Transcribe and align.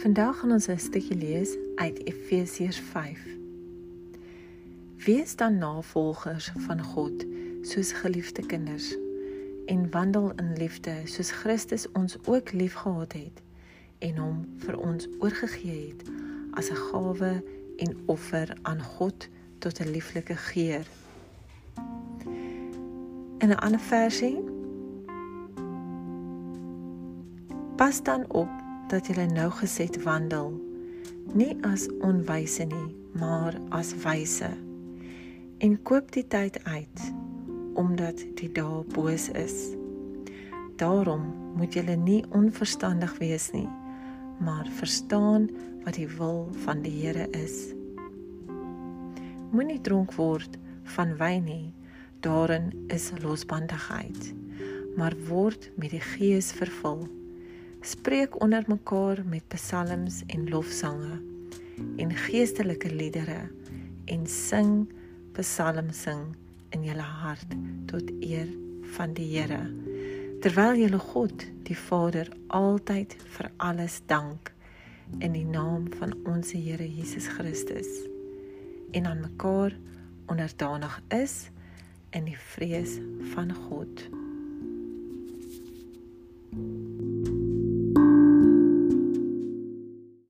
Vandag 0.00 0.38
gaan 0.38 0.52
ons 0.52 0.66
'n 0.66 0.78
stukkie 0.78 1.16
lees 1.16 1.56
uit 1.74 2.06
Efesiërs 2.06 2.78
5. 2.78 3.20
Wees 4.96 5.36
dan 5.36 5.58
navolgers 5.58 6.52
van 6.56 6.82
God 6.82 7.26
soos 7.62 7.92
geliefde 7.92 8.46
kinders 8.46 8.96
en 9.66 9.90
wandel 9.90 10.32
in 10.36 10.52
liefde 10.56 10.92
soos 11.04 11.30
Christus 11.30 11.92
ons 11.92 12.16
ook 12.24 12.52
liefgehad 12.52 13.12
het 13.12 13.42
en 13.98 14.16
hom 14.16 14.48
vir 14.56 14.78
ons 14.78 15.08
oorgegee 15.18 15.88
het 15.88 16.08
as 16.50 16.70
'n 16.70 16.76
gawe 16.76 17.42
en 17.76 17.96
offer 18.06 18.56
aan 18.62 18.82
God 18.82 19.28
tot 19.58 19.80
'n 19.80 19.90
lieflike 19.90 20.36
geur. 20.36 20.86
In 23.38 23.48
'n 23.48 23.60
ander 23.60 23.80
versie 23.80 24.38
Pas 27.76 28.02
dan 28.02 28.24
op 28.28 28.59
dat 28.90 29.06
jy 29.06 29.22
nou 29.30 29.46
geset 29.54 29.94
wandel, 30.02 30.50
nie 31.30 31.52
as 31.62 31.84
onwyse 32.02 32.64
nie, 32.66 32.88
maar 33.14 33.54
as 33.70 33.92
wyse. 34.02 34.48
En 35.62 35.76
koop 35.86 36.10
die 36.16 36.26
tyd 36.26 36.58
uit 36.66 37.02
omdat 37.78 38.18
die 38.36 38.48
dae 38.50 38.82
boos 38.90 39.28
is. 39.38 39.54
Daarom 40.82 41.28
moet 41.56 41.76
jy 41.78 41.94
nie 42.02 42.24
onverstandig 42.34 43.14
wees 43.22 43.46
nie, 43.54 43.68
maar 44.42 44.66
verstaan 44.80 45.46
wat 45.84 45.94
die 45.94 46.08
wil 46.18 46.48
van 46.64 46.82
die 46.82 46.92
Here 46.98 47.28
is. 47.30 47.70
Moenie 49.54 49.78
dronk 49.80 50.12
word 50.18 50.58
van 50.96 51.14
wyn 51.22 51.46
nie, 51.46 51.70
daarin 52.26 52.72
is 52.90 53.12
losbandigheid, 53.22 54.34
maar 54.98 55.14
word 55.30 55.70
met 55.78 55.94
die 55.94 56.02
Gees 56.02 56.50
vervul 56.58 57.06
spreek 57.80 58.40
onder 58.42 58.64
mekaar 58.66 59.22
met 59.24 59.48
psalms 59.48 60.22
en 60.26 60.48
lofsange 60.48 61.20
en 61.96 62.14
geestelike 62.14 62.94
liedere 62.94 63.48
en 64.04 64.26
sing 64.26 64.88
psalms 65.32 66.02
sing 66.02 66.36
in 66.70 66.84
julle 66.84 67.08
hart 67.22 67.56
tot 67.86 68.10
eer 68.20 68.48
van 68.96 69.14
die 69.16 69.28
Here. 69.32 69.62
Terwyl 70.40 70.76
julle 70.80 70.98
God 70.98 71.44
die 71.68 71.76
Vader 71.76 72.28
altyd 72.46 73.16
vir 73.36 73.50
alles 73.56 74.00
dank 74.06 74.52
in 75.18 75.32
die 75.32 75.46
naam 75.46 75.88
van 75.98 76.14
ons 76.28 76.52
Here 76.52 76.86
Jesus 76.86 77.28
Christus 77.38 77.88
en 78.92 79.06
aan 79.06 79.24
mekaar 79.24 79.76
onderdanig 80.30 81.00
is 81.08 81.48
in 82.10 82.26
die 82.28 82.38
vrees 82.54 82.98
van 83.34 83.54
God 83.68 84.04